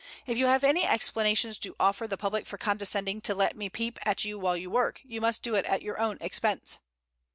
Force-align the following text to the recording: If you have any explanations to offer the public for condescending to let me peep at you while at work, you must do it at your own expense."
If 0.25 0.35
you 0.35 0.47
have 0.47 0.63
any 0.63 0.83
explanations 0.83 1.59
to 1.59 1.75
offer 1.79 2.07
the 2.07 2.17
public 2.17 2.47
for 2.47 2.57
condescending 2.57 3.21
to 3.21 3.35
let 3.35 3.55
me 3.55 3.69
peep 3.69 3.99
at 4.03 4.25
you 4.25 4.39
while 4.39 4.59
at 4.59 4.67
work, 4.67 4.99
you 5.05 5.21
must 5.21 5.43
do 5.43 5.53
it 5.53 5.65
at 5.67 5.83
your 5.83 5.99
own 5.99 6.17
expense." 6.21 6.79